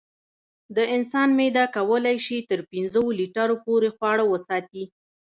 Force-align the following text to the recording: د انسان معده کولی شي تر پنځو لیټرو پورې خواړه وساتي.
د 0.75 0.77
انسان 0.95 1.29
معده 1.39 1.65
کولی 1.75 2.17
شي 2.25 2.37
تر 2.49 2.59
پنځو 2.71 3.03
لیټرو 3.19 3.55
پورې 3.65 3.89
خواړه 3.95 4.23
وساتي. 4.31 4.83